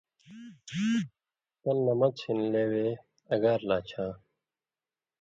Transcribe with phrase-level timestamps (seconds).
[1.61, 2.87] تل نہ مڅھہۡ ہِن لېوے
[3.33, 4.05] اگار لا چھا۔